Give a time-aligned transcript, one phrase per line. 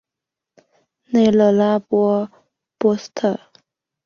[1.13, 2.27] 内勒拉勒
[2.79, 3.39] 波斯特。